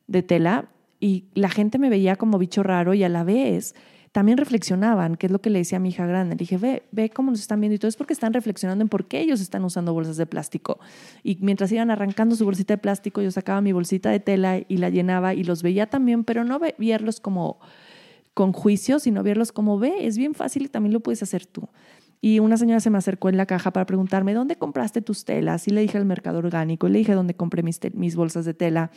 [0.07, 0.69] De tela.
[1.01, 3.75] Y la gente me veía como bicho raro y a la vez
[4.13, 6.35] también reflexionaban, que es lo que le decía a mi hija grande.
[6.35, 8.91] Le dije, ve, ve cómo nos están viendo y todo es porque están reflexionando en
[8.91, 10.79] por qué ellos están usando bolsas de plástico.
[11.23, 14.77] Y mientras iban arrancando su bolsita de plástico, yo sacaba mi bolsita de tela y
[14.77, 17.61] la llenaba y los veía también, pero no verlos como
[18.35, 21.69] con juicio, sino verlos como ve, es bien fácil y también lo puedes hacer tú.
[22.21, 25.67] Y una señora se me acercó en la caja para preguntarme, ¿dónde compraste tus telas?
[25.69, 28.91] Y le dije al mercado orgánico, le dije dónde compré mis, bolsas de tela.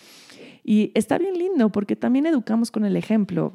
[0.63, 3.53] Y está bien lindo porque también educamos con el ejemplo.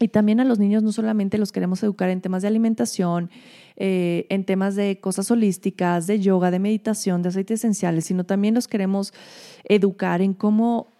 [0.00, 3.30] Y también a los niños no solamente los queremos educar en temas de alimentación,
[3.76, 8.54] eh, en temas de cosas holísticas, de yoga, de meditación, de aceites esenciales, sino también
[8.54, 9.12] los queremos
[9.64, 10.93] educar en cómo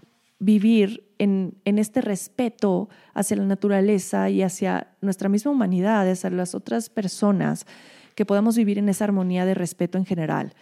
[0.44, 6.54] vivir en, en, este respeto hacia la naturaleza y hacia nuestra misma humanidad, hacia las
[6.54, 7.66] otras personas,
[8.14, 10.54] que podamos vivir en esa armonía de respeto en general.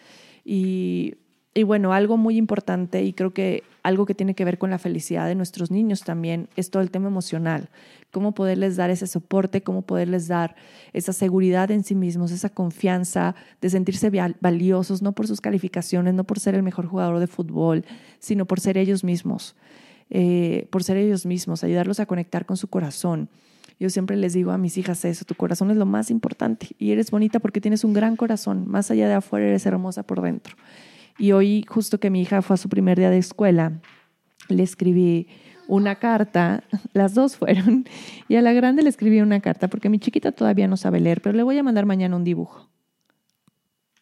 [0.45, 1.15] Y
[1.55, 4.79] y bueno, algo muy importante y creo que algo que tiene que ver con la
[4.79, 7.69] felicidad de nuestros niños también es todo el tema emocional.
[8.13, 10.55] Cómo poderles dar ese soporte, cómo poderles dar
[10.93, 16.25] esa seguridad en sí mismos, esa confianza de sentirse valiosos, no por sus calificaciones, no
[16.25, 17.85] por ser el mejor jugador de fútbol,
[18.21, 19.57] sino por ser ellos mismos,
[20.11, 23.29] eh, por ser ellos mismos, ayudarlos a conectar con su corazón.
[23.81, 26.93] Yo siempre les digo a mis hijas eso, tu corazón es lo más importante y
[26.93, 30.55] eres bonita porque tienes un gran corazón, más allá de afuera eres hermosa por dentro.
[31.19, 33.81] Y hoy, justo que mi hija fue a su primer día de escuela,
[34.49, 35.29] le escribí
[35.75, 37.87] una carta, las dos fueron,
[38.29, 41.23] y a la grande le escribí una carta porque mi chiquita todavía no sabe leer,
[41.23, 42.69] pero le voy a mandar mañana un dibujo.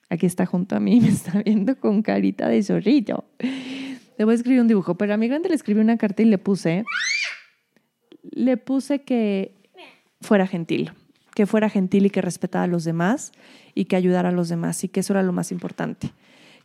[0.08, 3.24] Aquí está junto a mí, me está viendo con carita de zorrillo.
[4.18, 6.26] Le voy a escribir un dibujo, pero a mi grande le escribí una carta y
[6.26, 6.84] le puse,
[8.22, 9.54] le puse que
[10.20, 10.92] fuera gentil,
[11.34, 13.30] que fuera gentil y que respetara a los demás
[13.74, 16.12] y que ayudara a los demás y que eso era lo más importante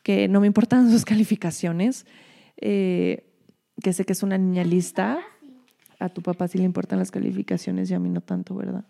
[0.06, 2.06] que no me importan sus calificaciones,
[2.58, 3.26] eh,
[3.82, 5.20] que sé que es una niña lista.
[6.00, 8.86] A tu papá sí le importan las calificaciones y a mí no tanto, ¿verdad?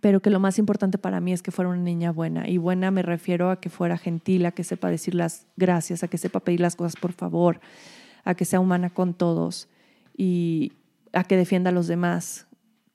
[0.00, 2.48] Pero que lo más importante para mí es que fuera una niña buena.
[2.48, 6.08] Y buena me refiero a que fuera gentil, a que sepa decir las gracias, a
[6.08, 7.60] que sepa pedir las cosas por favor,
[8.24, 9.68] a que sea humana con todos
[10.16, 10.72] y
[11.12, 12.46] a que defienda a los demás,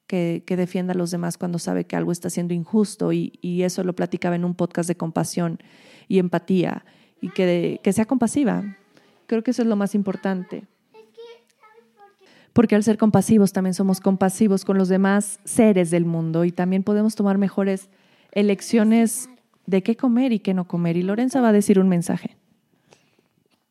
[0.07, 3.93] que, defienda a los demás cuando sabe que algo está siendo injusto y, eso lo
[3.93, 5.59] platicaba en un podcast de compasión
[6.07, 6.85] y empatía
[7.19, 8.77] y que sea compasiva.
[9.33, 10.67] Creo que eso es lo más importante.
[12.53, 16.83] Porque al ser compasivos también somos compasivos con los demás seres del mundo y también
[16.83, 17.89] podemos tomar mejores
[18.31, 19.27] elecciones
[19.65, 20.97] de qué comer y qué no comer.
[20.97, 22.37] Y Lorenza va a decir un mensaje.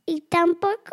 [0.04, 0.90] Y tampoco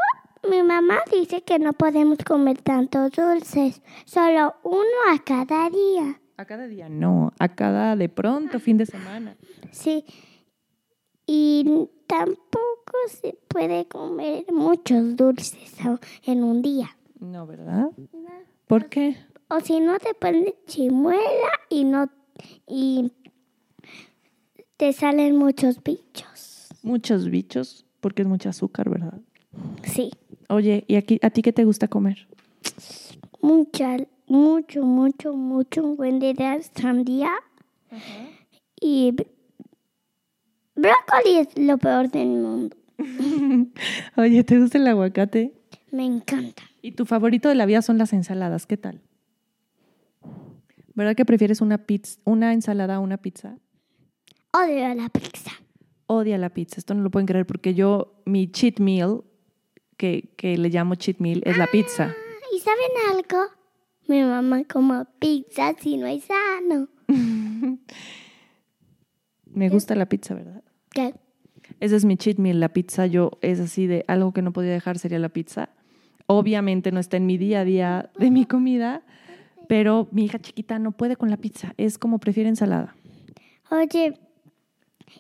[0.48, 6.22] mi mamá dice que no podemos comer tantos dulces, solo uno a cada día.
[6.38, 9.36] A cada día no, a cada de pronto, fin de semana.
[9.72, 10.06] Sí,
[11.32, 11.64] y
[12.08, 15.76] tampoco se puede comer muchos dulces
[16.24, 16.98] en un día.
[17.20, 17.92] No, ¿verdad?
[18.66, 19.16] ¿Por qué?
[19.48, 22.10] O si no te pones chimuela y no
[22.66, 23.12] y
[24.76, 26.70] te salen muchos bichos.
[26.82, 29.20] Muchos bichos, porque es mucho azúcar, ¿verdad?
[29.84, 30.10] Sí.
[30.48, 32.28] Oye, ¿y aquí, a ti qué te gusta comer?
[33.40, 36.34] Mucha, mucho, mucho, mucho, un buen de
[36.74, 37.30] sandía.
[38.82, 39.14] Y
[40.80, 42.78] Brócoli es lo peor del mundo.
[44.18, 45.54] Oye, ¿te gusta el aguacate?
[45.92, 46.64] Me encanta.
[46.82, 48.66] ¿Y tu favorito de la vida son las ensaladas?
[48.66, 49.02] ¿Qué tal?
[50.94, 53.58] ¿Verdad que prefieres una pizza, una ensalada a una pizza?
[54.54, 55.52] Odio la pizza.
[56.08, 56.76] odia la pizza.
[56.78, 59.24] Esto no lo pueden creer porque yo, mi cheat meal,
[59.98, 62.14] que, que le llamo cheat meal, es la pizza.
[62.56, 63.52] ¿Y saben algo?
[64.08, 66.88] Mi mamá como pizza si no es sano.
[69.46, 70.64] Me gusta la pizza, ¿verdad?
[71.00, 71.14] ¿Qué?
[71.80, 73.06] Ese es mi cheat meal, la pizza.
[73.06, 75.70] Yo es así de algo que no podía dejar sería la pizza.
[76.26, 79.04] Obviamente no está en mi día a día de mi comida,
[79.68, 81.74] pero mi hija chiquita no puede con la pizza.
[81.78, 82.96] Es como prefiere ensalada.
[83.72, 84.20] Oye,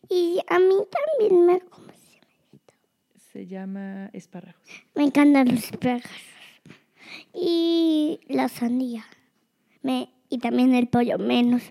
[0.09, 2.27] y a mí también me, ¿cómo se llama?
[3.31, 4.61] Se llama espárragos.
[4.95, 6.11] me encantan los perros.
[7.33, 9.05] Y la sandía.
[9.81, 11.63] Me, y también el pollo, menos.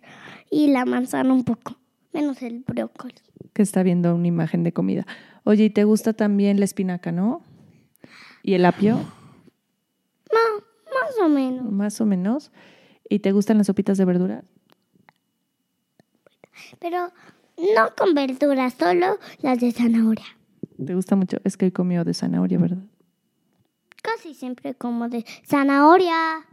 [0.50, 1.76] Y la manzana un poco,
[2.12, 3.14] menos el brócoli.
[3.52, 5.06] Que está viendo una imagen de comida.
[5.44, 7.42] Oye, ¿y te gusta también la espinaca, no?
[8.42, 8.96] ¿Y el apio?
[10.32, 11.70] No, más o menos.
[11.70, 12.52] Más o menos.
[13.08, 14.44] ¿Y te gustan las sopitas de verdura?
[16.78, 17.12] Pero
[17.74, 20.26] no con verduras, solo las de zanahoria.
[20.84, 21.38] ¿Te gusta mucho?
[21.44, 22.84] Es que hoy comió de zanahoria, ¿verdad?
[24.02, 26.46] Casi siempre como de zanahoria.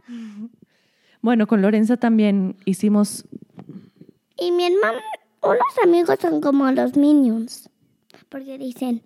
[1.22, 3.24] Bueno, con Lorenza también hicimos
[4.38, 4.98] Y mi hermano,
[5.42, 7.70] unos amigos son como los minions.
[8.28, 9.02] Porque dicen,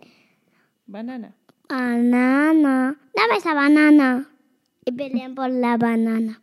[0.86, 1.34] banana.
[1.68, 4.28] banana, dame esa banana.
[4.84, 6.40] Y pelean por la banana.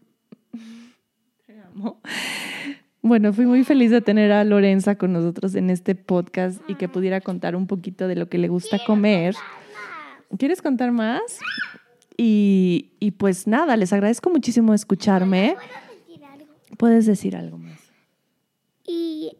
[1.45, 2.01] Te amo.
[3.01, 6.89] Bueno, fui muy feliz de tener a Lorenza con nosotros en este podcast y que
[6.89, 9.35] pudiera contar un poquito de lo que le gusta comer.
[10.37, 11.39] ¿Quieres contar más?
[12.17, 15.55] Y, y pues nada, les agradezco muchísimo escucharme.
[16.77, 17.79] Puedes decir algo más.
[18.85, 19.37] Y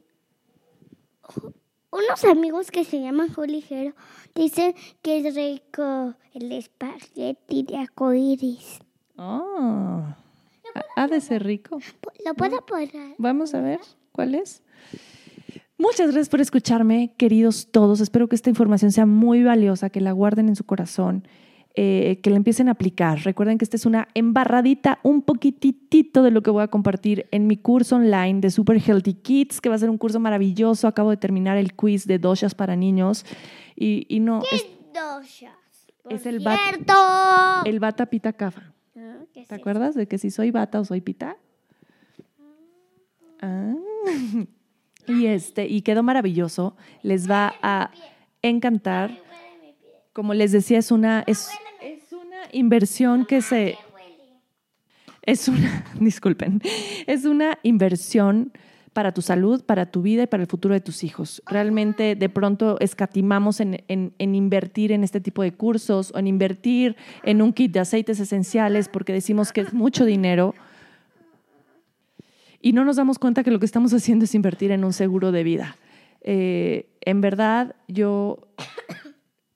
[1.91, 3.93] unos amigos que se llaman Juligero
[4.36, 8.80] dicen que es rico el espagueti de arcoíris.
[9.17, 10.04] Oh,
[10.95, 11.80] ha de ser rico.
[12.26, 13.15] ¿Lo puedo poner?
[13.17, 13.80] Vamos a ver
[14.12, 14.63] cuál es.
[15.78, 18.00] Muchas gracias por escucharme, queridos todos.
[18.00, 21.28] Espero que esta información sea muy valiosa, que la guarden en su corazón,
[21.80, 23.20] eh, que la empiecen a aplicar.
[23.20, 27.46] Recuerden que esta es una embarradita, un poquitito de lo que voy a compartir en
[27.46, 30.88] mi curso online de Super Healthy Kids, que va a ser un curso maravilloso.
[30.88, 33.26] Acabo de terminar el quiz de doshas para niños
[33.76, 35.52] y, y no, es Doshas.
[36.10, 36.94] es el cierto.
[37.66, 38.74] el bata pita kafa.
[38.98, 39.62] Ah, ¿qué es ¿Te eso?
[39.62, 41.38] acuerdas de que si soy bata o soy pita?
[43.42, 43.76] Ah.
[45.10, 46.76] Y este, y quedó maravilloso.
[47.02, 47.92] Les va a
[48.42, 49.18] encantar.
[50.12, 51.67] Como les decía, es una, es, es una
[52.52, 53.78] inversión que se.
[55.24, 56.62] Es una, disculpen,
[57.06, 58.52] es una inversión
[58.94, 61.44] para tu salud, para tu vida y para el futuro de tus hijos.
[61.46, 66.26] Realmente de pronto escatimamos en, en- en invertir en este tipo de cursos o en
[66.28, 70.56] invertir en un kit de aceites esenciales porque decimos que es mucho dinero
[72.60, 75.32] y no nos damos cuenta que lo que estamos haciendo es invertir en un seguro
[75.32, 75.78] de vida.
[76.22, 78.48] Eh, en verdad, yo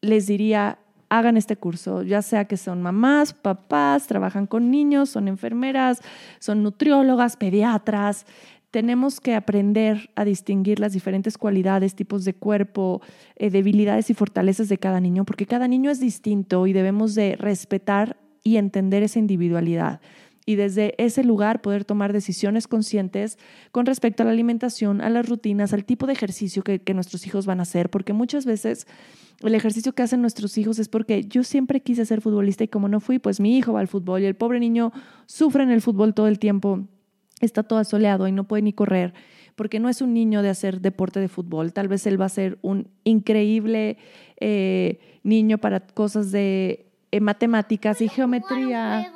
[0.01, 0.77] les diría,
[1.11, 5.99] hagan este curso, ya sea que son mamás, papás, trabajan con niños, son enfermeras,
[6.39, 8.25] son nutriólogas, pediatras.
[8.71, 13.01] Tenemos que aprender a distinguir las diferentes cualidades, tipos de cuerpo,
[13.35, 17.35] eh, debilidades y fortalezas de cada niño, porque cada niño es distinto y debemos de
[17.35, 19.99] respetar y entender esa individualidad.
[20.51, 23.37] Y desde ese lugar poder tomar decisiones conscientes
[23.71, 27.25] con respecto a la alimentación, a las rutinas, al tipo de ejercicio que, que nuestros
[27.25, 28.85] hijos van a hacer, porque muchas veces
[29.39, 32.89] el ejercicio que hacen nuestros hijos es porque yo siempre quise ser futbolista y como
[32.89, 34.91] no fui, pues mi hijo va al fútbol y el pobre niño
[35.25, 36.81] sufre en el fútbol todo el tiempo,
[37.39, 39.13] está todo asoleado y no puede ni correr,
[39.55, 42.29] porque no es un niño de hacer deporte de fútbol, tal vez él va a
[42.29, 43.97] ser un increíble
[44.41, 49.13] eh, niño para cosas de eh, matemáticas y geometría.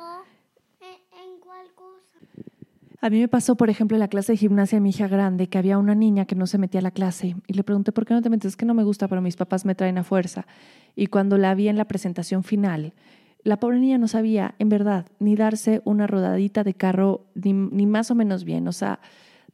[3.06, 5.46] A mí me pasó, por ejemplo, en la clase de gimnasia de mi hija grande,
[5.46, 8.04] que había una niña que no se metía a la clase y le pregunté, ¿por
[8.04, 8.48] qué no te metes?
[8.48, 10.44] Es que no me gusta, pero mis papás me traen a fuerza.
[10.96, 12.94] Y cuando la vi en la presentación final,
[13.44, 17.86] la pobre niña no sabía, en verdad, ni darse una rodadita de carro, ni, ni
[17.86, 18.98] más o menos bien, o sea,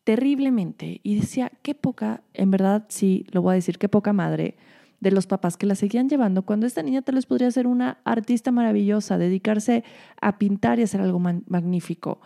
[0.03, 1.03] terriblemente.
[1.03, 4.57] Y decía, qué poca, en verdad, sí, lo voy a decir, qué poca madre
[5.01, 7.99] de los papás que la seguían llevando, cuando esta niña tal vez podría ser una
[8.05, 9.85] artista maravillosa, dedicarse
[10.23, 12.23] a pintar y hacer algo magnífico.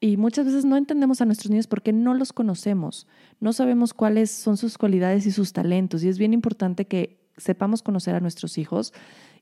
[0.00, 3.08] Y muchas veces no entendemos a nuestros niños porque no los conocemos,
[3.40, 6.04] no sabemos cuáles son sus cualidades y sus talentos.
[6.04, 8.92] Y es bien importante que sepamos conocer a nuestros hijos.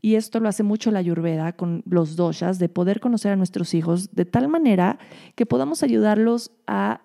[0.00, 3.74] Y esto lo hace mucho la Ayurveda con los doshas, de poder conocer a nuestros
[3.74, 4.98] hijos de tal manera
[5.34, 7.02] que podamos ayudarlos a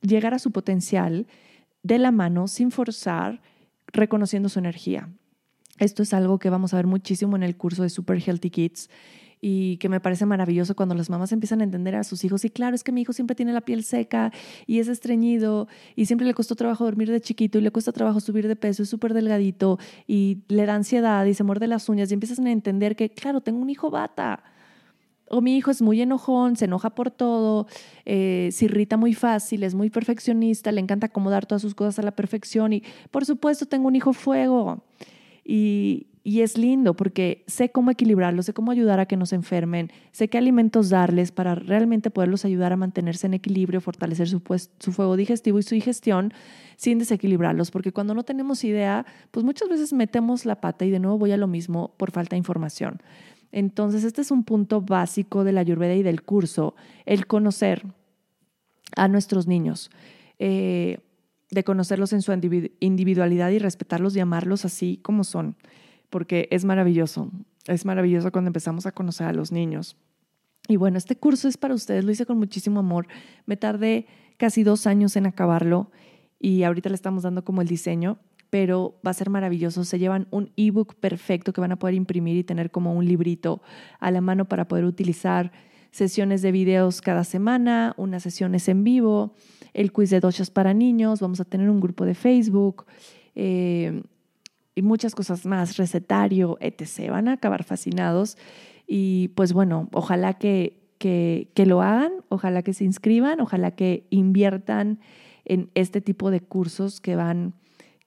[0.00, 1.26] llegar a su potencial
[1.82, 3.40] de la mano, sin forzar,
[3.88, 5.08] reconociendo su energía.
[5.78, 8.90] Esto es algo que vamos a ver muchísimo en el curso de Super Healthy Kids
[9.40, 12.44] y que me parece maravilloso cuando las mamás empiezan a entender a sus hijos.
[12.44, 14.32] Y claro, es que mi hijo siempre tiene la piel seca
[14.66, 18.20] y es estreñido y siempre le costó trabajo dormir de chiquito y le cuesta trabajo
[18.20, 22.10] subir de peso, es súper delgadito y le da ansiedad y se muerde las uñas
[22.10, 24.42] y empiezan a entender que, claro, tengo un hijo bata.
[25.30, 27.66] O mi hijo es muy enojón, se enoja por todo,
[28.06, 32.02] eh, se irrita muy fácil, es muy perfeccionista, le encanta acomodar todas sus cosas a
[32.02, 34.82] la perfección y por supuesto tengo un hijo fuego.
[35.44, 39.34] Y, y es lindo porque sé cómo equilibrarlos, sé cómo ayudar a que no se
[39.34, 44.42] enfermen, sé qué alimentos darles para realmente poderlos ayudar a mantenerse en equilibrio, fortalecer su,
[44.42, 46.34] pues, su fuego digestivo y su digestión
[46.76, 51.00] sin desequilibrarlos, porque cuando no tenemos idea, pues muchas veces metemos la pata y de
[51.00, 53.00] nuevo voy a lo mismo por falta de información.
[53.50, 56.74] Entonces, este es un punto básico de la ayurveda y del curso,
[57.06, 57.86] el conocer
[58.96, 59.90] a nuestros niños.
[60.38, 60.98] Eh,
[61.50, 62.32] de conocerlos en su
[62.80, 65.56] individualidad y respetarlos y amarlos así como son
[66.10, 67.30] porque es maravilloso.
[67.66, 69.96] Es maravilloso cuando empezamos a conocer a los niños.
[70.68, 73.06] Y bueno, este curso es para ustedes, lo hice con muchísimo amor.
[73.46, 74.06] Me tardé
[74.36, 75.90] casi dos años en acabarlo
[76.38, 78.18] y ahorita le estamos dando como el diseño,
[78.50, 79.84] pero va a ser maravilloso.
[79.84, 83.62] Se llevan un ebook perfecto que van a poder imprimir y tener como un librito
[83.98, 85.52] a la mano para poder utilizar
[85.90, 89.34] sesiones de videos cada semana, unas sesiones en vivo,
[89.72, 92.84] el quiz de dochas para niños, vamos a tener un grupo de Facebook.
[93.34, 94.02] Eh,
[94.78, 97.10] y muchas cosas más, recetario, etc.
[97.10, 98.38] Van a acabar fascinados
[98.86, 105.00] y pues bueno, ojalá que, que, lo hagan, ojalá que se inscriban, ojalá que inviertan
[105.44, 107.54] en este tipo de cursos que van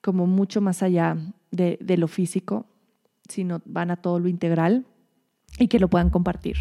[0.00, 1.18] como mucho más allá
[1.50, 2.64] de, de lo físico,
[3.28, 4.86] sino van a todo lo integral
[5.58, 6.56] y que lo puedan compartir.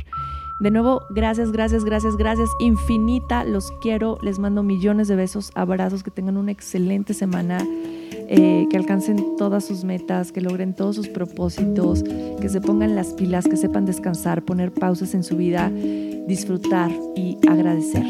[0.60, 2.50] De nuevo, gracias, gracias, gracias, gracias.
[2.60, 4.18] Infinita, los quiero.
[4.22, 7.66] Les mando millones de besos, abrazos, que tengan una excelente semana.
[8.14, 13.14] Eh, que alcancen todas sus metas, que logren todos sus propósitos, que se pongan las
[13.14, 15.70] pilas, que sepan descansar, poner pausas en su vida,
[16.28, 18.06] disfrutar y agradecer.